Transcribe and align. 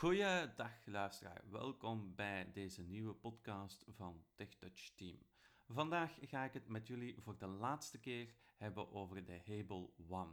Goeiedag 0.00 0.86
luisteraar, 0.86 1.42
welkom 1.50 2.14
bij 2.14 2.52
deze 2.52 2.82
nieuwe 2.82 3.14
podcast 3.14 3.84
van 3.88 4.24
TechTouch 4.34 4.90
Team. 4.94 5.18
Vandaag 5.68 6.16
ga 6.20 6.44
ik 6.44 6.52
het 6.52 6.68
met 6.68 6.86
jullie 6.86 7.20
voor 7.20 7.38
de 7.38 7.46
laatste 7.46 7.98
keer 7.98 8.34
hebben 8.56 8.92
over 8.92 9.24
de 9.24 9.40
Hable 9.46 9.90
One. 10.08 10.32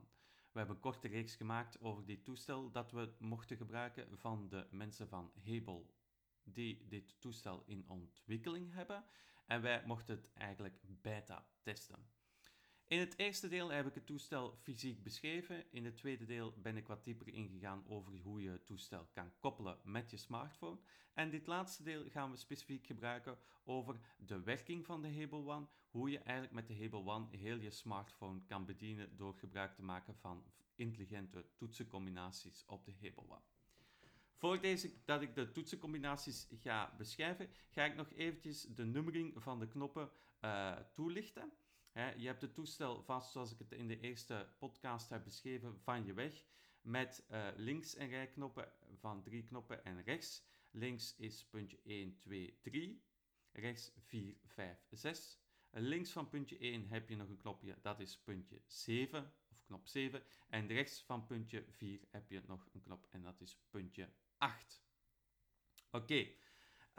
We 0.52 0.58
hebben 0.58 0.76
een 0.76 0.82
korte 0.82 1.08
reeks 1.08 1.36
gemaakt 1.36 1.82
over 1.82 2.06
dit 2.06 2.26
toestel 2.26 2.72
dat 2.72 2.92
we 2.92 3.14
mochten 3.20 3.58
gebruiken 3.58 4.18
van 4.18 4.50
de 4.50 4.68
mensen 4.72 5.08
van 5.08 5.32
Hable 5.46 5.86
die 6.44 6.88
dit 6.88 7.22
toestel 7.22 7.64
in 7.66 7.90
ontwikkeling 7.90 8.74
hebben. 8.74 9.04
En 9.46 9.62
wij 9.62 9.84
mochten 9.86 10.16
het 10.16 10.34
eigenlijk 10.34 10.80
beta 10.84 11.48
testen. 11.62 12.10
In 12.88 13.00
het 13.00 13.18
eerste 13.18 13.48
deel 13.48 13.70
heb 13.70 13.88
ik 13.88 13.94
het 13.94 14.06
toestel 14.06 14.58
fysiek 14.62 15.04
beschreven. 15.04 15.72
In 15.72 15.86
het 15.86 15.96
tweede 15.96 16.26
deel 16.26 16.54
ben 16.62 16.78
ik 16.78 16.88
wat 16.88 17.04
dieper 17.04 17.28
ingegaan 17.28 17.84
over 17.88 18.14
hoe 18.24 18.42
je 18.42 18.50
het 18.50 18.66
toestel 18.66 19.08
kan 19.14 19.32
koppelen 19.40 19.78
met 19.84 20.12
je 20.12 20.18
smartphone. 20.18 20.80
En 21.14 21.30
dit 21.30 21.48
laatste 21.48 21.84
deel 21.84 22.10
gaan 22.10 22.32
we 22.32 22.38
specifiek 22.38 22.86
gebruiken 22.86 23.38
over 23.64 24.00
de 24.18 24.40
werking 24.42 24.86
van 24.86 25.02
de 25.02 25.20
Hable 25.20 25.46
One. 25.46 25.68
Hoe 25.90 26.10
je 26.10 26.20
eigenlijk 26.20 26.54
met 26.54 26.68
de 26.68 26.78
Hable 26.78 27.12
One 27.12 27.38
heel 27.38 27.60
je 27.60 27.72
smartphone 27.72 28.42
kan 28.46 28.66
bedienen 28.66 29.18
door 29.18 29.36
gebruik 29.36 29.76
te 29.76 29.84
maken 29.84 30.16
van 30.16 30.44
intelligente 30.76 31.46
toetsencombinaties 31.56 32.64
op 32.68 32.86
de 32.86 32.94
Hable 33.02 33.30
One. 33.30 33.44
Voor 34.36 34.62
deze, 34.62 34.94
dat 35.06 35.22
ik 35.22 35.36
de 35.36 35.52
toetsencombinaties 35.52 36.48
ga 36.62 36.94
beschrijven, 36.98 37.50
ga 37.70 37.84
ik 37.84 37.96
nog 37.96 38.14
eventjes 38.14 38.62
de 38.62 38.86
nummering 38.86 39.44
van 39.44 39.60
de 39.60 39.68
knoppen 39.68 40.10
uh, 40.42 40.72
toelichten 40.94 41.52
je 41.98 42.28
hebt 42.28 42.42
het 42.42 42.54
toestel 42.54 43.04
vast, 43.04 43.32
zoals 43.32 43.52
ik 43.52 43.60
het 43.60 43.72
in 43.72 43.88
de 43.88 44.00
eerste 44.00 44.50
podcast 44.58 45.10
heb 45.10 45.24
beschreven, 45.24 45.80
van 45.80 46.06
je 46.06 46.14
weg. 46.14 46.46
Met 46.82 47.26
uh, 47.32 47.48
links 47.56 47.96
en 47.96 48.10
rijknoppen 48.10 48.72
van 48.94 49.24
drie 49.24 49.44
knoppen 49.44 49.86
en 49.86 50.04
rechts. 50.04 50.44
Links 50.72 51.16
is 51.16 51.46
puntje 51.46 51.80
1, 51.84 52.18
2, 52.18 52.60
3. 52.62 53.04
Rechts 53.52 53.92
4, 53.98 54.38
5, 54.46 54.86
6. 54.90 55.40
Links 55.72 56.12
van 56.12 56.30
puntje 56.30 56.58
1 56.58 56.88
heb 56.88 57.10
je 57.10 57.16
nog 57.16 57.30
een 57.30 57.38
knopje, 57.38 57.78
dat 57.82 58.00
is 58.00 58.18
puntje 58.18 58.62
7, 58.66 59.34
of 59.50 59.64
knop 59.64 59.88
7. 59.88 60.24
En 60.50 60.68
rechts 60.68 61.04
van 61.04 61.26
puntje 61.26 61.66
4 61.70 62.00
heb 62.12 62.30
je 62.30 62.42
nog 62.46 62.68
een 62.74 62.82
knop 62.82 63.08
en 63.10 63.22
dat 63.22 63.42
is 63.42 63.58
puntje 63.70 64.10
8. 64.38 64.84
Oké. 65.92 66.28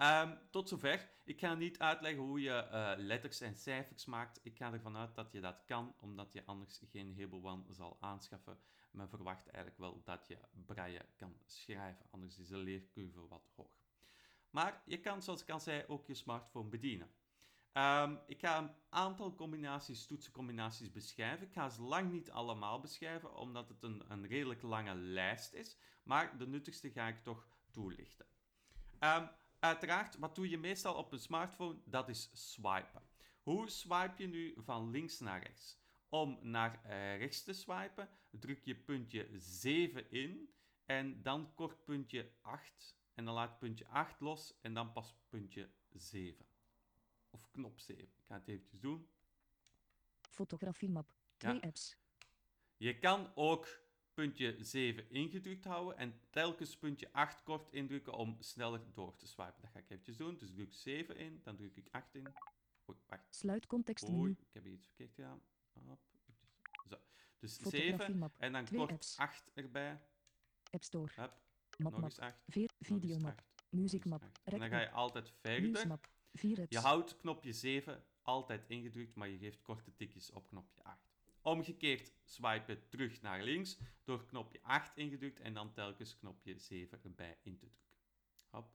Um, 0.01 0.39
tot 0.51 0.69
zover. 0.69 1.11
Ik 1.25 1.41
ga 1.41 1.55
niet 1.55 1.79
uitleggen 1.79 2.23
hoe 2.23 2.41
je 2.41 2.69
uh, 2.73 2.93
letters 2.97 3.41
en 3.41 3.57
cijfers 3.57 4.05
maakt. 4.05 4.41
Ik 4.43 4.57
ga 4.57 4.73
ervan 4.73 4.97
uit 4.97 5.15
dat 5.15 5.33
je 5.33 5.41
dat 5.41 5.65
kan, 5.67 5.95
omdat 6.01 6.33
je 6.33 6.45
anders 6.45 6.81
geen 6.91 7.17
Hable 7.19 7.43
One 7.43 7.63
zal 7.69 7.97
aanschaffen. 8.01 8.59
Men 8.91 9.09
verwacht 9.09 9.49
eigenlijk 9.49 9.79
wel 9.79 10.03
dat 10.05 10.29
je 10.29 10.39
braille 10.67 11.07
kan 11.17 11.37
schrijven, 11.47 12.07
anders 12.11 12.39
is 12.39 12.49
de 12.49 12.57
leercurve 12.57 13.27
wat 13.29 13.49
hoog. 13.57 13.71
Maar 14.51 14.83
je 14.87 15.01
kan, 15.01 15.23
zoals 15.23 15.43
ik 15.43 15.51
al 15.51 15.61
zei, 15.61 15.85
ook 15.87 16.07
je 16.07 16.15
smartphone 16.15 16.69
bedienen. 16.69 17.11
Um, 17.73 18.19
ik 18.27 18.41
ga 18.41 18.59
een 18.59 18.75
aantal 18.89 19.35
combinaties, 19.35 20.07
toetsencombinaties 20.07 20.93
beschrijven. 20.93 21.47
Ik 21.47 21.53
ga 21.53 21.69
ze 21.69 21.83
lang 21.83 22.13
niet 22.13 22.31
allemaal 22.31 22.81
beschrijven, 22.81 23.35
omdat 23.35 23.69
het 23.69 23.83
een, 23.83 24.05
een 24.09 24.27
redelijk 24.27 24.63
lange 24.63 24.95
lijst 24.95 25.53
is. 25.53 25.77
Maar 26.03 26.39
de 26.39 26.47
nuttigste 26.47 26.91
ga 26.91 27.09
ik 27.09 27.23
toch 27.23 27.49
toelichten. 27.71 28.27
Um, 29.01 29.31
Uiteraard, 29.59 30.19
wat 30.19 30.35
doe 30.35 30.49
je 30.49 30.59
meestal 30.59 30.95
op 30.95 31.13
een 31.13 31.19
smartphone? 31.19 31.79
Dat 31.85 32.09
is 32.09 32.31
swipen. 32.33 33.03
Hoe 33.43 33.71
swipe 33.71 34.23
je 34.23 34.29
nu 34.29 34.55
van 34.57 34.91
links 34.91 35.19
naar 35.19 35.43
rechts? 35.43 35.79
Om 36.09 36.39
naar 36.43 36.85
eh, 36.85 37.19
rechts 37.19 37.43
te 37.43 37.53
swipen, 37.53 38.09
druk 38.31 38.65
je 38.65 38.77
puntje 38.77 39.29
7 39.37 40.11
in 40.11 40.55
en 40.85 41.23
dan 41.23 41.55
kort 41.55 41.85
puntje 41.85 42.33
8. 42.41 42.97
En 43.15 43.25
dan 43.25 43.35
laat 43.35 43.59
puntje 43.59 43.87
8 43.87 44.21
los 44.21 44.59
en 44.61 44.75
dan 44.75 44.93
pas 44.93 45.15
puntje 45.29 45.71
7. 45.93 46.47
Of 47.31 47.51
knop 47.51 47.81
7. 47.81 48.05
Ik 48.05 48.25
ga 48.27 48.35
het 48.35 48.49
eventjes 48.49 48.81
doen. 48.81 49.09
Fotografiemap. 50.31 51.13
Twee 51.37 51.63
apps. 51.63 51.97
Je 52.77 52.99
kan 52.99 53.33
ook 53.35 53.69
puntje 54.19 54.57
7 54.61 55.11
ingedrukt 55.11 55.65
houden 55.65 55.97
en 55.97 56.21
telkens 56.31 56.77
puntje 56.77 57.13
8 57.13 57.43
kort 57.43 57.73
indrukken 57.73 58.13
om 58.13 58.37
sneller 58.41 58.81
door 58.93 59.17
te 59.17 59.27
swipen. 59.27 59.61
Dat 59.61 59.71
ga 59.71 59.79
ik 59.79 59.91
eventjes 59.91 60.17
doen. 60.17 60.37
Dus 60.39 60.53
druk 60.53 60.73
7 60.73 61.17
in, 61.17 61.41
dan 61.43 61.57
druk 61.57 61.77
ik 61.77 61.89
8 61.91 62.15
in. 62.15 62.27
Oei, 62.89 62.99
wacht. 63.07 63.35
Sluit 63.35 63.67
contextmenu. 63.67 64.19
Oei, 64.19 64.37
ik 64.41 64.55
heb 64.55 64.67
iets 64.67 64.87
verkeerd 64.87 65.15
gedaan. 65.15 65.43
Hop. 65.73 66.01
Zo. 66.89 66.97
Dus 67.39 67.57
7 67.57 68.33
en 68.39 68.53
dan 68.53 68.69
kort 68.69 68.93
apps. 68.93 69.17
8 69.17 69.51
erbij. 69.55 70.01
App 70.71 70.83
Store. 70.85 71.13
Hup. 71.15 71.41
Map, 71.77 71.93
nog 71.93 72.03
eens 72.03 72.19
8. 72.19 72.45
Videomap. 72.79 73.43
Muzikmap. 73.69 74.23
En 74.45 74.59
dan 74.59 74.69
ga 74.69 74.81
je 74.81 74.91
altijd 74.91 75.33
verder. 75.41 76.01
Je 76.69 76.79
houdt 76.79 77.17
knopje 77.17 77.53
7 77.53 78.05
altijd 78.23 78.65
ingedrukt, 78.69 79.15
maar 79.15 79.29
je 79.29 79.39
geeft 79.39 79.63
korte 79.63 79.95
tikjes 79.95 80.31
op 80.31 80.49
knopje 80.49 80.83
8. 80.83 81.17
Omgekeerd 81.43 82.13
swipen 82.25 82.89
terug 82.89 83.21
naar 83.21 83.43
links 83.43 83.79
door 84.05 84.27
knopje 84.27 84.63
8 84.63 84.97
ingedrukt 84.97 85.41
en 85.41 85.55
dan 85.55 85.73
telkens 85.73 86.17
knopje 86.17 86.59
7 86.59 87.03
erbij 87.03 87.39
in 87.43 87.59
te 87.59 87.67
drukken. 87.67 87.97
Hop. 88.51 88.73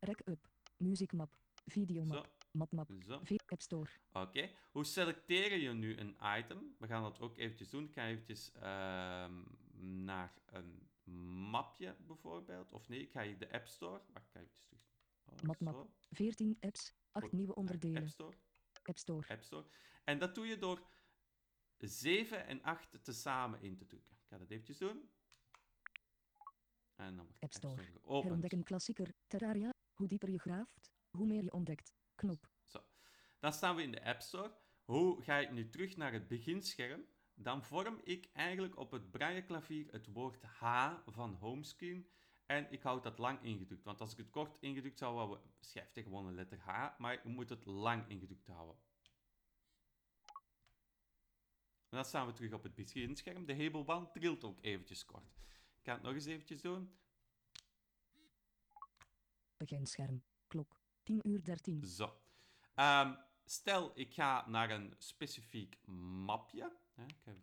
Rec 0.00 0.20
up, 0.24 0.48
muzikmap, 0.76 1.36
videomap, 1.66 2.28
mapmap, 2.50 2.90
App 3.46 3.60
Store. 3.60 3.90
Oké, 4.12 4.50
hoe 4.70 4.84
selecteer 4.84 5.56
je 5.56 5.72
nu 5.72 5.96
een 5.96 6.16
item? 6.38 6.74
We 6.78 6.86
gaan 6.86 7.02
dat 7.02 7.20
ook 7.20 7.36
eventjes 7.36 7.70
doen. 7.70 7.84
Ik 7.84 7.92
ga 7.92 8.06
eventjes 8.06 8.52
uh, 8.56 8.62
naar 9.74 10.34
een 10.46 10.88
mapje 11.50 11.96
bijvoorbeeld. 12.06 12.72
Of 12.72 12.88
nee, 12.88 13.00
ik 13.00 13.10
ga 13.10 13.22
hier 13.22 13.38
de 13.38 13.52
App 13.52 13.66
Store. 13.66 14.00
Wacht, 14.12 14.26
ik 14.26 14.32
ga 14.32 14.38
eventjes 14.40 14.64
terug. 14.64 14.82
Oh, 15.24 15.40
mapmap, 15.42 15.90
14 16.10 16.56
apps, 16.60 16.94
8 17.12 17.32
nieuwe 17.32 17.54
onderdelen. 17.54 18.02
App 18.02 18.08
Store. 18.08 18.36
App 18.82 18.98
Store. 18.98 19.28
App 19.28 19.42
Store. 19.42 19.66
En 20.04 20.18
dat 20.18 20.34
doe 20.34 20.46
je 20.46 20.58
door 20.58 20.86
7 21.78 22.46
en 22.46 22.62
8 22.62 23.04
tezamen 23.04 23.60
in 23.62 23.76
te 23.76 23.86
drukken. 23.86 24.16
Ik 24.16 24.26
ga 24.28 24.38
dat 24.38 24.50
eventjes 24.50 24.78
doen. 24.78 25.10
En 26.94 27.16
dan 27.16 27.24
wordt 27.24 27.42
App 27.42 27.52
Store. 27.52 27.82
Herontdek 28.22 28.52
een 28.52 28.62
klassieker. 28.62 29.14
Terraria. 29.26 29.72
Hoe 29.92 30.08
dieper 30.08 30.30
je 30.30 30.38
graaft, 30.38 30.92
hoe 31.10 31.26
meer 31.26 31.42
je 31.42 31.52
ontdekt. 31.52 31.94
Knop. 32.14 32.48
Zo. 32.64 32.84
Dan 33.38 33.52
staan 33.52 33.76
we 33.76 33.82
in 33.82 33.92
de 33.92 34.04
App 34.04 34.20
Store. 34.20 34.56
Hoe 34.84 35.22
ga 35.22 35.38
ik 35.38 35.50
nu 35.50 35.68
terug 35.68 35.96
naar 35.96 36.12
het 36.12 36.28
beginscherm? 36.28 37.06
Dan 37.34 37.64
vorm 37.64 38.00
ik 38.04 38.28
eigenlijk 38.32 38.76
op 38.76 38.90
het 38.90 39.10
brailleklavier 39.10 39.92
het 39.92 40.06
woord 40.06 40.42
H 40.42 40.94
van 41.06 41.34
homescreen. 41.34 42.08
En 42.46 42.72
ik 42.72 42.82
houd 42.82 43.02
dat 43.02 43.18
lang 43.18 43.42
ingedrukt. 43.42 43.84
Want 43.84 44.00
als 44.00 44.12
ik 44.12 44.18
het 44.18 44.30
kort 44.30 44.58
ingedrukt 44.60 44.98
zou 44.98 45.16
houden, 45.16 45.40
schrijft 45.60 45.94
hij 45.94 46.02
gewoon 46.02 46.26
een 46.26 46.34
letter 46.34 46.58
H. 46.58 46.98
Maar 46.98 47.20
je 47.22 47.28
moet 47.28 47.48
het 47.48 47.64
lang 47.64 48.08
ingedrukt 48.08 48.46
houden. 48.46 48.76
En 51.87 51.87
dan 51.98 52.06
staan 52.06 52.26
we 52.26 52.32
terug 52.32 52.52
op 52.52 52.62
het 52.62 52.74
beginscherm. 52.74 53.46
De 53.46 53.52
hebelband 53.52 54.12
trilt 54.12 54.44
ook 54.44 54.58
eventjes 54.60 55.04
kort. 55.04 55.36
Ik 55.78 55.84
ga 55.84 55.92
het 55.92 56.02
nog 56.02 56.14
eens 56.14 56.26
eventjes 56.26 56.60
doen. 56.60 56.96
Beginscherm. 59.56 60.22
Klok. 60.46 60.80
10 61.02 61.28
uur 61.28 61.44
13. 61.44 61.84
Zo. 61.84 62.20
Um, 62.74 63.16
stel, 63.44 63.92
ik 63.94 64.14
ga 64.14 64.48
naar 64.48 64.70
een 64.70 64.94
specifiek 64.98 65.86
mapje. 65.86 66.76
Ja, 66.94 67.04
ik 67.06 67.16
eventjes... 67.24 67.38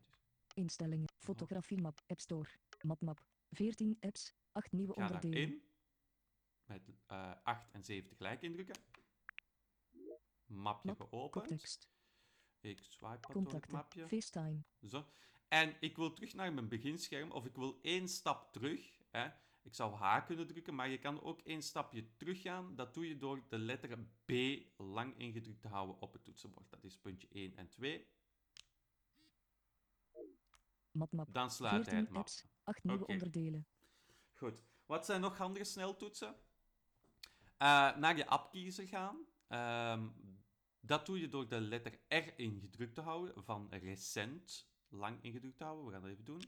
Instellingen. 0.54 1.08
Fotografiemap. 1.20 2.02
App 2.08 2.20
Store. 2.20 2.50
Mapmap. 2.82 3.26
14 3.52 3.98
apps. 4.00 4.34
8 4.52 4.72
nieuwe 4.72 4.94
ga 4.94 5.02
onderdelen. 5.02 5.42
in. 5.42 5.64
Met 6.66 6.90
uh, 7.12 7.36
8 7.44 7.72
en 7.72 7.84
7 7.84 8.10
tegelijk 8.10 8.42
indrukken. 8.42 8.76
Mapje 10.46 10.88
Map, 10.88 11.10
geopend. 11.10 11.88
Ik 12.70 12.84
swipe 12.84 13.34
door 13.34 13.54
het 13.54 13.72
mapje. 13.72 14.08
FaceTime. 14.08 14.64
Zo. 14.88 15.06
En 15.48 15.76
ik 15.80 15.96
wil 15.96 16.14
terug 16.14 16.34
naar 16.34 16.54
mijn 16.54 16.68
beginscherm, 16.68 17.32
of 17.32 17.46
ik 17.46 17.56
wil 17.56 17.80
één 17.82 18.08
stap 18.08 18.54
terug. 18.54 19.00
Hè. 19.12 19.28
Ik 19.62 19.74
zou 19.74 19.94
H 19.94 20.26
kunnen 20.26 20.48
drukken, 20.48 20.76
maar 20.76 20.90
je 20.90 20.98
kan 20.98 21.22
ook 21.22 21.42
één 21.42 21.62
stapje 21.62 22.16
teruggaan. 22.16 22.76
Dat 22.76 22.94
doe 22.94 23.08
je 23.08 23.18
door 23.18 23.44
de 23.50 23.58
letter 23.58 23.98
B 24.26 24.32
lang 24.78 25.18
ingedrukt 25.18 25.62
te 25.62 25.68
houden 25.68 26.02
op 26.02 26.14
het 26.14 26.24
toetsenbord. 26.24 26.70
Dat 26.70 26.84
is 26.84 26.98
puntje 26.98 27.28
1 27.32 27.56
en 27.56 27.70
2. 27.70 28.08
Map, 30.92 31.12
map. 31.12 31.34
Dan 31.34 31.52
sluit 31.52 31.86
hij 31.86 32.00
het 32.00 32.10
map. 32.10 32.18
apps, 32.18 32.46
8 32.64 32.84
nieuwe 32.84 33.06
onderdelen. 33.06 33.68
Goed. 34.34 34.64
Wat 34.86 35.06
zijn 35.06 35.22
nog 35.22 35.40
andere 35.40 35.66
sneltoetsen? 35.66 36.36
Uh, 37.60 37.96
naar 37.96 38.18
je 38.18 38.28
appkiezer 38.28 38.88
gaan. 38.88 39.18
Ehm, 39.48 40.08
dat 40.86 41.06
doe 41.06 41.20
je 41.20 41.28
door 41.28 41.48
de 41.48 41.62
letter 41.62 42.00
R 42.08 42.40
ingedrukt 42.40 42.96
te 42.96 43.02
houden, 43.02 43.44
van 43.44 43.68
recent 43.70 44.68
lang 44.90 45.24
ingedrukt 45.24 45.58
te 45.58 45.64
houden. 45.64 45.86
We 45.86 45.92
gaan 45.92 46.02
dat 46.02 46.12
even 46.12 46.26
doen. 46.26 46.42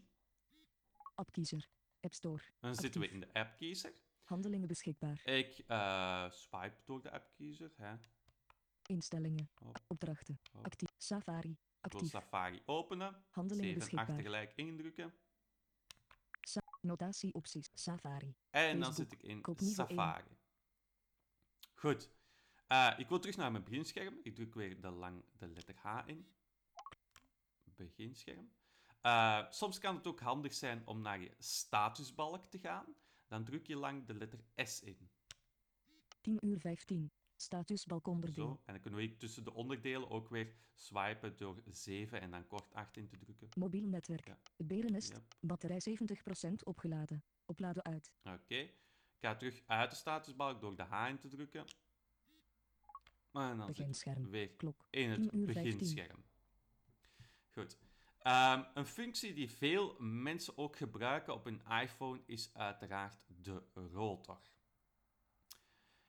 Appkiezer. 1.15 1.69
App 1.99 2.13
Store. 2.13 2.43
Dan 2.59 2.69
Actief. 2.69 2.81
zitten 2.81 3.01
we 3.01 3.09
in 3.09 3.19
de 3.19 3.33
appkiezer. 3.33 3.93
Handelingen 4.23 4.67
beschikbaar. 4.67 5.21
Ik 5.25 5.63
uh, 5.67 6.29
swipe 6.29 6.81
door 6.85 7.01
de 7.01 7.11
appkiezer. 7.11 7.71
Hè. 7.75 7.95
Instellingen. 8.85 9.49
Hop, 9.53 9.79
Opdrachten. 9.87 10.39
hop. 10.51 10.65
Actief. 10.65 10.89
Safari. 10.97 11.49
Ik 11.49 11.57
wil 11.91 12.01
Actief. 12.01 12.09
Safari 12.09 12.61
openen. 12.65 13.25
Handelingen 13.29 13.81
7 13.81 13.91
en 13.91 13.97
8 13.97 14.07
beschikbaar. 14.07 14.17
tegelijk 14.17 14.53
indrukken. 14.55 15.13
Sa 16.41 16.59
Notatieopties. 16.81 17.69
Safari. 17.73 18.35
En 18.49 18.79
dan 18.79 18.93
zit 18.93 19.11
ik 19.11 19.23
in. 19.23 19.43
Safari. 19.57 20.37
Goed. 21.73 22.09
Eh, 22.67 22.93
ik 22.97 23.09
wil 23.09 23.19
terug 23.19 23.37
naar 23.37 23.51
mijn 23.51 23.63
beginscherm. 23.63 24.19
Ik 24.23 24.35
druk 24.35 24.53
weer 24.53 24.81
de, 24.81 24.89
lang, 24.89 25.23
de 25.37 25.47
letter 25.47 25.75
H 25.75 26.03
in. 26.05 26.27
Beginscherm. 27.63 28.51
Eh, 29.01 29.45
soms 29.49 29.79
kan 29.79 29.95
het 29.95 30.07
ook 30.07 30.19
handig 30.19 30.53
zijn 30.53 30.81
om 30.85 31.01
naar 31.01 31.19
je 31.19 31.31
statusbalk 31.37 32.45
te 32.45 32.59
gaan. 32.59 32.85
Dan 33.27 33.43
druk 33.43 33.67
je 33.67 33.75
lang 33.75 34.05
de 34.05 34.13
letter 34.13 34.39
S 34.55 34.81
in. 34.81 35.09
10 36.21 36.45
uur 36.45 36.59
15. 36.59 37.11
Status 37.35 37.85
balkonderdeel. 37.85 38.45
Zo. 38.45 38.61
En 38.65 38.73
dan 38.73 38.81
kunnen 38.81 38.99
we 38.99 39.17
tussen 39.17 39.43
de 39.43 39.53
onderdelen 39.53 40.09
ook 40.09 40.29
weer 40.29 40.53
swipen 40.73 41.37
door 41.37 41.61
7 41.65 42.21
en 42.21 42.31
dan 42.31 42.47
kort 42.47 42.73
8 42.73 42.97
in 42.97 43.07
te 43.07 43.17
drukken. 43.17 43.49
Mobiel 43.57 43.87
netwerk. 43.87 44.27
Ja. 44.27 44.37
Het 44.57 44.67
Berennest. 44.67 45.11
Ja. 45.11 45.21
Batterij 45.39 45.81
70% 45.81 46.63
opgeladen. 46.63 47.23
Opladen 47.45 47.83
uit. 47.83 48.13
Oké. 48.23 48.55
Ik 48.55 48.73
ga 49.19 49.35
terug 49.35 49.61
uit 49.65 49.89
de 49.89 49.95
statusbalk 49.95 50.61
door 50.61 50.75
de 50.75 50.83
H 50.83 51.07
in 51.09 51.19
te 51.19 51.27
drukken. 51.27 51.65
Dan 53.37 53.65
Beginscherm. 53.65 54.29
weer 54.29 54.49
Klok. 54.49 54.87
in 54.89 55.13
10 55.13 55.23
het 55.23 55.33
uur 55.33 55.45
15. 55.45 55.63
beginscherm. 55.63 56.23
Goed. 57.51 57.77
Ehm, 58.19 58.63
een 58.73 58.85
functie 58.85 59.33
die 59.33 59.51
veel 59.51 59.95
mensen 59.99 60.57
ook 60.57 60.75
gebruiken 60.75 61.33
op 61.33 61.43
hun 61.43 61.61
iPhone 61.81 62.21
is 62.25 62.49
uiteraard 62.53 63.25
de 63.41 63.63
rotor. 63.73 64.41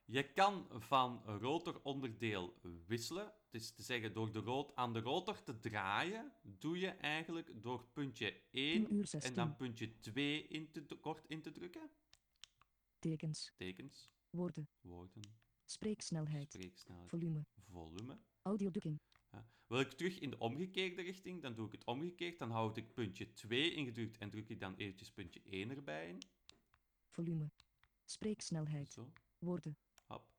Je 0.05 0.33
kan 0.33 0.67
van 0.71 1.23
rotoronderdeel 1.25 2.55
wisselen. 2.87 3.33
Is 3.51 3.71
te 3.71 3.83
zeggen, 3.83 4.13
door 4.13 4.33
de 4.33 4.73
aan 4.75 4.93
de 4.93 5.01
rotor 5.01 5.43
te 5.43 5.59
draaien, 5.59 6.33
doe 6.43 6.79
je 6.79 6.89
eigenlijk 6.89 7.63
door 7.63 7.85
puntje 7.93 8.41
1 8.51 8.85
10 8.85 8.95
uur 8.95 9.01
en 9.01 9.09
16. 9.09 9.35
dan 9.35 9.57
puntje 9.57 9.99
2 9.99 10.47
in 10.49 10.71
te, 10.71 10.95
kort 11.01 11.25
in 11.29 11.43
te 11.43 11.53
drukken. 11.53 11.91
Tekens. 12.99 13.53
Tekens, 13.57 14.11
Woorden. 14.31 14.69
woorden, 14.81 15.23
Spreeksnelheid. 15.71 16.53
spreeksnelheid, 16.53 17.09
Volume. 17.11 17.45
volume. 17.71 18.19
Audiodukking. 18.43 19.01
Ja. 19.33 19.47
Wil 19.67 19.81
ik 19.81 19.91
terug 19.93 20.19
in 20.19 20.31
de 20.31 20.39
omgekeerde 20.39 21.03
richting, 21.03 21.43
dan 21.43 21.55
doe 21.55 21.67
ik 21.67 21.73
het 21.73 21.85
omgekeerd. 21.85 22.39
Dan 22.39 22.51
houd 22.51 22.77
ik 22.77 22.93
puntje 22.95 23.33
2 23.33 23.73
ingedrukt 23.75 24.19
en 24.19 24.31
druk 24.31 24.49
ik 24.49 24.61
dan 24.61 24.75
eventjes 24.77 25.11
puntje 25.13 25.41
1 25.45 25.71
erbij 25.71 26.09
in. 26.09 26.19
Volume. 27.11 27.51
Spreeksnelheid. 28.05 28.93
Zo, 28.93 29.13
Woorden. 29.39 29.77
hop. 30.07 30.33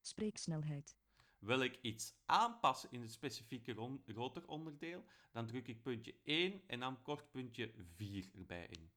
Spreeksnelheid. 0.00 0.96
Wil 1.38 1.60
ik 1.60 1.78
iets 1.82 2.14
aanpassen 2.24 2.90
in 2.92 3.00
het 3.00 3.12
specifieke 3.12 3.72
ron- 3.72 4.02
rotoronderdeel, 4.06 5.04
dan 5.32 5.46
druk 5.46 5.68
ik 5.68 5.82
puntje 5.82 6.14
1 6.22 6.62
en 6.66 6.80
dan 6.80 7.02
kort 7.02 7.30
puntje 7.30 7.72
4 7.96 8.28
erbij 8.34 8.66
in. 8.66 8.90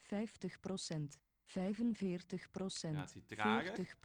50%. 0.00 1.18
45%. 1.48 1.50
Ja, 1.50 3.00
het 3.00 3.14
is 3.14 3.26
trager. 3.26 3.96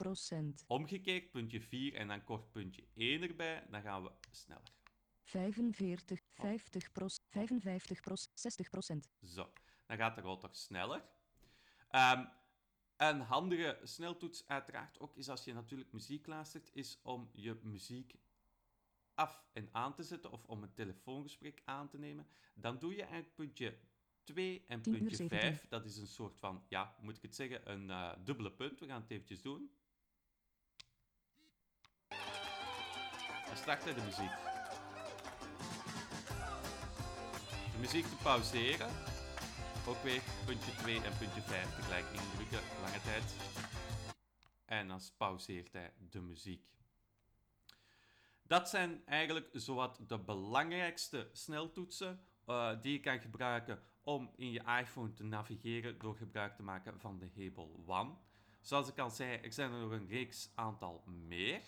40%. 0.62 0.66
Omgekeerd 0.68 1.32
puntje 1.32 1.62
4 1.62 1.96
en 1.96 2.08
dan 2.08 2.24
kort 2.24 2.52
puntje 2.52 2.84
1 2.94 3.22
erbij, 3.22 3.64
dan 3.70 3.82
gaan 3.82 4.04
we 4.04 4.12
sneller. 4.30 4.72
45, 5.24 6.20
50 6.34 6.90
55 7.30 8.00
60% 8.06 9.10
Zo, 9.24 9.54
dan 9.88 9.98
gaat 9.98 10.16
de 10.16 10.22
rotor 10.22 10.50
sneller. 10.52 11.04
Ehm, 11.90 12.26
een 12.98 13.20
handige 13.20 13.80
sneltoets 13.84 14.48
uiteraard 14.48 15.00
ook 15.00 15.16
is 15.16 15.30
als 15.30 15.44
je 15.44 15.54
natuurlijk 15.54 15.92
muziek 15.92 16.28
luistert, 16.28 16.70
is 16.74 17.00
om 17.02 17.30
je 17.32 17.60
muziek 17.62 18.16
af 19.14 19.44
en 19.54 19.70
aan 19.72 19.94
te 19.94 20.04
zetten 20.04 20.32
of 20.32 20.46
om 20.46 20.64
een 20.64 20.74
telefoongesprek 20.74 21.62
aan 21.66 21.90
te 21.90 21.98
nemen. 21.98 22.28
Dan 22.54 22.80
doe 22.80 22.92
je 22.96 23.02
eigenlijk 23.02 23.36
puntje 23.36 23.78
2 24.24 24.64
en 24.68 24.82
10 24.82 24.94
uur 24.94 25.00
puntje 25.00 25.16
17. 25.16 25.40
5. 25.40 25.66
Dat 25.70 25.86
is 25.86 25.98
een 25.98 26.08
soort 26.08 26.38
van, 26.38 26.64
ja, 26.68 26.96
moet 27.02 27.16
ik 27.16 27.22
het 27.22 27.36
zeggen, 27.36 27.72
een 27.72 27.90
eh, 27.90 28.12
dubbele 28.24 28.52
punt. 28.52 28.80
We 28.80 28.88
gaan 28.88 29.02
het 29.02 29.12
eventjes 29.12 29.42
doen. 29.42 29.72
Dan 33.46 33.58
start 33.58 33.84
hij 33.84 33.94
de 33.94 34.02
muziek. 34.02 34.32
De 37.72 37.80
muziek 37.80 38.06
te 38.06 38.16
pauzeren. 38.24 38.90
Ook 39.88 40.04
weer 40.04 40.22
puntje 40.46 40.72
2 40.72 40.96
en 40.96 41.18
puntje 41.18 41.42
5 41.42 41.76
tegelijk 41.76 42.06
indrukken, 42.06 42.60
lange 42.82 43.02
tijd. 43.02 43.36
En 44.66 44.88
dan 44.88 45.02
pauzeert 45.18 45.74
hij 45.74 45.94
de 46.10 46.22
muziek. 46.22 46.72
Dat 48.44 48.70
zijn 48.70 49.06
eigenlijk 49.06 49.50
zowat 49.52 50.00
de 50.08 50.20
belangrijkste 50.20 51.30
sneltoetsen 51.32 52.26
eh, 52.46 52.82
die 52.82 52.92
je 52.92 53.00
kan 53.00 53.20
gebruiken 53.20 53.84
om 54.04 54.32
in 54.36 54.52
je 54.52 54.64
iPhone 54.80 55.14
te 55.14 55.24
navigeren 55.24 56.00
door 56.00 56.16
gebruik 56.16 56.56
te 56.56 56.64
maken 56.64 57.00
van 57.00 57.18
de 57.18 57.30
Hebel 57.34 57.84
One. 57.88 58.16
Zoals 58.62 58.90
ik 58.90 59.00
al 59.00 59.10
zei, 59.10 59.38
er 59.38 59.54
zijn 59.54 59.72
er 59.72 59.80
nog 59.80 59.92
een 59.92 60.08
reeks 60.08 60.52
aantal 60.56 61.04
meer. 61.08 61.62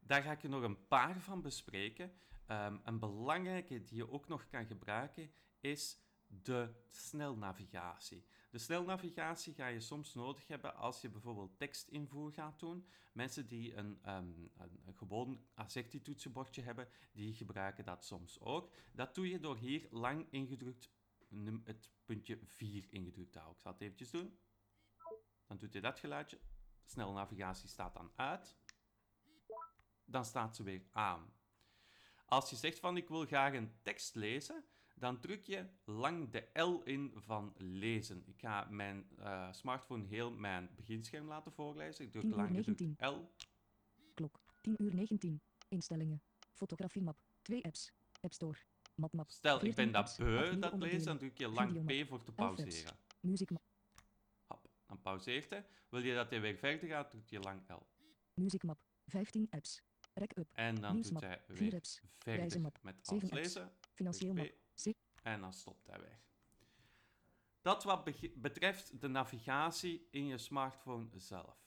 Daar 0.00 0.22
ga 0.22 0.32
ik 0.32 0.42
er 0.42 0.48
nog 0.48 0.62
een 0.62 0.86
paar 0.86 1.20
van 1.20 1.42
bespreken. 1.42 2.12
Ehm, 2.46 2.76
een 2.84 2.98
belangrijke 2.98 3.84
die 3.84 3.96
je 3.96 4.10
ook 4.10 4.28
nog 4.28 4.46
kan 4.46 4.66
gebruiken 4.66 5.30
is 5.60 5.98
de 6.26 6.74
snelnavigatie. 6.88 8.24
De 8.50 8.58
snelnavigatie 8.58 9.54
ga 9.54 9.66
je 9.66 9.80
soms 9.80 10.14
nodig 10.14 10.46
hebben 10.46 10.76
als 10.76 11.00
je 11.00 11.08
bijvoorbeeld 11.08 11.58
tekstinvoer 11.58 12.32
gaat 12.32 12.60
doen. 12.60 12.86
Mensen 13.12 13.46
die 13.46 13.76
een, 13.76 13.98
ehm, 14.02 14.24
een, 14.56 14.94
gewoon 14.94 15.40
AZERTY-toetsenbordje 15.54 16.62
hebben, 16.62 16.88
die 17.12 17.34
gebruiken 17.34 17.84
dat 17.84 18.04
soms 18.04 18.40
ook. 18.40 18.72
Dat 18.92 19.14
doe 19.14 19.28
je 19.28 19.40
door 19.40 19.56
hier 19.56 19.86
lang 19.90 20.26
ingedrukt 20.30 20.90
het 21.64 21.90
puntje 22.04 22.38
4 22.44 22.86
ingedrukt 22.90 23.34
houden. 23.34 23.56
Ik 23.56 23.62
zal 23.62 23.72
het 23.72 23.80
eventjes 23.80 24.10
doen. 24.10 24.38
Dan 25.46 25.56
doet 25.56 25.72
hij 25.72 25.82
dat 25.82 25.98
geluidje. 25.98 26.38
Snelnavigatie 26.84 27.68
staat 27.68 27.94
dan 27.94 28.12
uit. 28.14 28.56
Dan 30.04 30.24
staat 30.24 30.56
ze 30.56 30.62
weer 30.62 30.82
aan. 30.90 31.32
Als 32.26 32.50
je 32.50 32.56
zegt 32.56 32.78
van 32.78 32.96
ik 32.96 33.08
wil 33.08 33.26
graag 33.26 33.54
een 33.54 33.72
tekst 33.82 34.14
lezen, 34.14 34.64
dan 34.94 35.20
druk 35.20 35.46
je 35.46 35.66
lang 35.84 36.30
de 36.30 36.60
L 36.60 36.80
in 36.84 37.12
van 37.14 37.54
lezen. 37.56 38.22
Ik 38.26 38.40
ga 38.40 38.66
mijn 38.70 39.08
eh, 39.18 39.52
smartphone 39.52 40.04
heel 40.04 40.30
mijn 40.30 40.70
beginscherm 40.74 41.26
laten 41.26 41.52
voorlezen. 41.52 42.04
Ik 42.04 42.10
druk 42.10 42.22
10 42.22 42.30
uur 42.30 42.36
lang 42.36 42.48
gedrukt 42.48 42.80
19. 42.80 43.08
L. 43.08 43.30
Klok. 44.14 44.40
10 44.60 44.82
uur 44.82 44.94
19. 44.94 45.40
Instellingen. 45.68 46.22
Fotografiemap. 46.52 47.18
2 47.42 47.64
apps. 47.64 47.92
App 48.20 48.32
Store. 48.32 48.58
Stel, 49.26 49.54
ik 49.54 49.60
14 49.60 49.74
ben 49.74 49.92
dat 49.92 50.16
beu, 50.18 50.58
dat 50.58 50.78
lezen, 50.78 51.04
dan 51.04 51.18
druk 51.18 51.38
je 51.38 51.48
lang. 51.48 51.84
P 51.84 52.08
voor 52.08 52.22
te 52.22 52.32
11 52.36 52.58
apps. 52.58 52.82
pauzeren. 52.82 52.98
Hop, 54.46 54.68
dan 54.86 55.00
pauzeert 55.00 55.50
hij. 55.50 55.66
Wil 55.88 56.00
je 56.00 56.14
dat 56.14 56.30
hij 56.30 56.40
weer 56.40 56.56
verder 56.56 56.88
gaat, 56.88 57.10
druk 57.10 57.28
je 57.28 57.40
lang 57.40 57.62
L. 57.68 57.86
Muziekmap. 58.34 58.78
15 59.06 59.46
apps. 59.50 59.82
Rec-up. 60.14 60.48
En 60.52 60.74
dan 60.74 61.02
doet 61.02 61.20
hij 61.20 61.42
4 61.48 61.70
weer 61.70 61.80
verder 62.18 62.60
met 62.82 63.06
7 63.06 63.06
alles 63.06 63.22
apps. 63.22 63.32
lezen. 63.32 63.72
Financieel 63.92 64.34
map. 64.34 64.52
En 65.22 65.40
dan 65.40 65.52
stopt 65.52 65.86
hij 65.86 66.00
weer. 66.00 66.22
Dat 67.60 67.84
wat 67.84 68.04
betreft 68.34 69.00
de 69.00 69.08
navigatie 69.08 70.08
in 70.10 70.26
je 70.26 70.38
smartphone 70.38 71.08
zelf. 71.14 71.63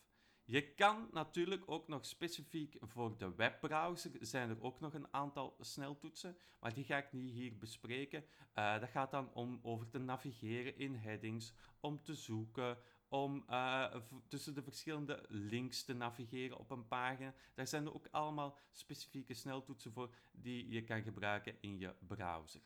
Je 0.50 0.74
kan 0.74 1.08
natuurlijk 1.12 1.64
ook 1.66 1.88
nog 1.88 2.06
specifiek 2.06 2.78
voor 2.80 3.18
de 3.18 3.36
webbrowser 3.36 4.12
zijn 4.20 4.50
er 4.50 4.62
ook 4.62 4.80
nog 4.80 4.94
een 4.94 5.14
aantal 5.14 5.56
sneltoetsen, 5.60 6.38
maar 6.60 6.74
die 6.74 6.84
ga 6.84 6.98
ik 6.98 7.14
niet 7.14 7.32
hier 7.32 7.58
bespreken. 7.58 8.26
Eh, 8.54 8.80
dat 8.80 8.90
gaat 8.90 9.12
dan 9.12 9.34
om 9.34 9.60
over 9.62 9.90
te 9.90 10.00
navigeren 10.00 10.78
in 10.78 10.96
headings, 10.96 11.54
om 11.80 12.04
te 12.04 12.16
zoeken, 12.16 12.78
om 13.08 13.44
eh, 13.48 13.96
tussen 14.28 14.54
de 14.54 14.64
verschillende 14.64 15.26
links 15.28 15.84
te 15.84 15.94
navigeren 15.94 16.58
op 16.58 16.72
een 16.72 16.88
pagina. 16.88 17.34
Daar 17.54 17.68
zijn 17.68 17.86
er 17.86 17.94
ook 17.94 18.08
allemaal 18.12 18.58
specifieke 18.72 19.34
sneltoetsen 19.34 19.92
voor 19.92 20.16
die 20.32 20.70
je 20.70 20.84
kan 20.84 21.02
gebruiken 21.02 21.56
in 21.62 21.78
je 21.78 21.96
browser. 22.08 22.62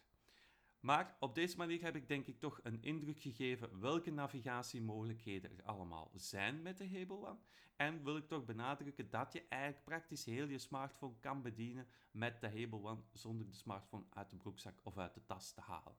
Maar 0.82 1.16
op 1.20 1.36
deze 1.36 1.58
manier 1.58 1.82
heb 1.82 1.96
ik 1.96 2.08
denk 2.08 2.26
ik 2.28 2.40
toch 2.40 2.60
een 2.64 2.84
indruk 2.84 3.20
gegeven 3.20 3.80
welke 3.80 4.12
navigatiemogelijkheden 4.12 5.58
er 5.58 5.64
allemaal 5.64 6.12
zijn 6.14 6.62
met 6.62 6.78
de 6.78 6.86
Hebel 6.86 7.28
One. 7.28 7.40
En 7.76 8.04
wil 8.04 8.18
ik 8.18 8.28
toch 8.28 8.46
benadrukken 8.46 9.10
dat 9.10 9.34
je 9.34 9.46
eigenlijk 9.50 9.84
praktisch 9.84 10.26
heel 10.26 10.48
je 10.48 10.58
smartphone 10.58 11.20
kan 11.20 11.42
bedienen 11.42 11.88
met 12.12 12.42
de 12.42 12.48
Hebel 12.48 12.88
One 12.88 13.02
zonder 13.14 13.48
de 13.48 13.54
smartphone 13.54 14.06
uit 14.10 14.30
de 14.30 14.36
broekzak 14.36 14.80
of 14.84 14.98
uit 14.98 15.14
de 15.14 15.26
tas 15.26 15.54
te 15.54 15.62
halen. 15.62 15.96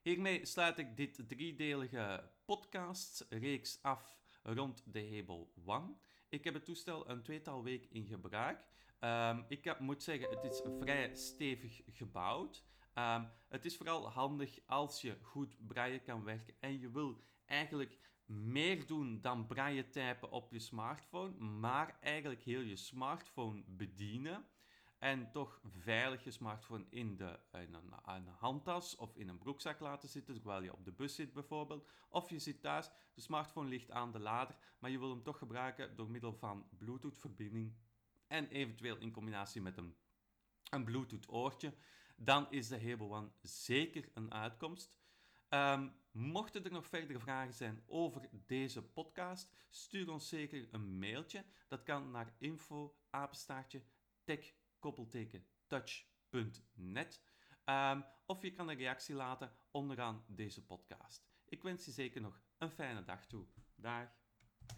Hiermee 0.00 0.46
sluit 0.46 0.78
ik 0.78 0.96
dit 0.96 1.28
driedelige 1.28 2.30
podcastreeks 2.44 3.82
af 3.82 4.16
rond 4.42 4.82
de 4.86 5.00
Hebel 5.00 5.52
One. 5.64 5.94
Ik 6.28 6.44
heb 6.44 6.54
het 6.54 6.64
toestel 6.64 7.10
een 7.10 7.22
tweetal 7.22 7.62
weken 7.62 7.90
in 7.90 8.06
gebruik. 8.06 8.64
Ehm, 8.98 9.42
ik 9.48 9.78
moet 9.78 10.02
zeggen, 10.02 10.30
het 10.30 10.44
is 10.44 10.62
vrij 10.78 11.16
stevig 11.16 11.80
gebouwd. 11.86 12.64
Ehm, 12.98 13.24
het 13.48 13.64
is 13.64 13.76
vooral 13.76 14.10
handig 14.10 14.58
als 14.66 15.00
je 15.00 15.18
goed 15.22 15.66
braille 15.66 15.98
kan 15.98 16.24
werken 16.24 16.54
en 16.60 16.80
je 16.80 16.90
wil 16.90 17.20
eigenlijk 17.44 17.98
meer 18.24 18.86
doen 18.86 19.20
dan 19.20 19.46
braille 19.46 19.88
typen 19.88 20.30
op 20.30 20.52
je 20.52 20.58
smartphone, 20.58 21.38
maar 21.38 21.98
eigenlijk 22.00 22.42
heel 22.42 22.60
je 22.60 22.76
smartphone 22.76 23.62
bedienen. 23.66 24.46
en 24.98 25.30
toch 25.32 25.60
veilig 25.64 26.24
je 26.24 26.30
smartphone 26.30 26.86
in, 26.90 27.16
de, 27.16 27.38
in 27.52 27.74
een, 27.74 27.92
een 28.04 28.26
handtas 28.26 28.96
of 28.96 29.16
in 29.16 29.28
een 29.28 29.38
broekzak 29.38 29.80
laten 29.80 30.08
zitten, 30.08 30.34
terwijl 30.34 30.62
je 30.62 30.72
op 30.72 30.84
de 30.84 30.92
bus 30.92 31.14
zit 31.14 31.32
bijvoorbeeld. 31.32 31.88
Of 32.08 32.30
je 32.30 32.38
zit 32.38 32.60
thuis, 32.60 32.90
de 33.14 33.20
smartphone 33.20 33.68
ligt 33.68 33.90
aan 33.90 34.12
de 34.12 34.18
lader, 34.18 34.56
maar 34.78 34.90
je 34.90 34.98
wil 34.98 35.10
hem 35.10 35.22
toch 35.22 35.38
gebruiken 35.38 35.96
door 35.96 36.10
middel 36.10 36.32
van 36.32 36.68
Bluetooth-verbinding 36.78 37.76
en 38.26 38.48
eventueel 38.48 38.96
in 38.96 39.12
combinatie 39.12 39.60
met 39.60 39.76
een, 39.76 39.96
een 40.70 40.84
Bluetooth-oortje, 40.84 41.74
dan 42.18 42.50
is 42.50 42.68
de 42.68 42.82
Hable 42.82 43.30
zeker 43.42 44.08
een 44.14 44.32
uitkomst. 44.32 44.96
Um, 45.48 45.92
mochten 46.10 46.64
er 46.64 46.70
nog 46.70 46.86
verdere 46.86 47.18
vragen 47.18 47.54
zijn 47.54 47.82
over 47.86 48.28
deze 48.46 48.82
podcast, 48.82 49.52
stuur 49.68 50.10
ons 50.10 50.28
zeker 50.28 50.68
een 50.70 50.98
mailtje. 50.98 51.44
Dat 51.68 51.82
kan 51.82 52.10
naar 52.10 52.34
info 52.38 52.96
touch.net. 55.66 57.22
Um, 57.64 58.04
of 58.26 58.42
je 58.42 58.50
kan 58.50 58.68
een 58.68 58.76
reactie 58.76 59.14
laten 59.14 59.52
onderaan 59.70 60.24
deze 60.26 60.64
podcast. 60.64 61.26
Ik 61.44 61.62
wens 61.62 61.84
je 61.84 61.90
zeker 61.90 62.20
nog 62.20 62.40
een 62.58 62.70
fijne 62.70 63.04
dag 63.04 63.26
toe. 63.26 63.46
Dag. 63.74 64.08